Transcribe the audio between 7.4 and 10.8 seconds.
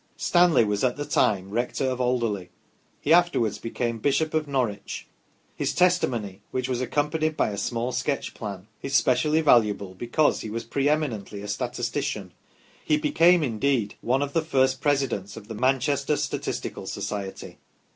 a small sketch plan is specially valuable because he was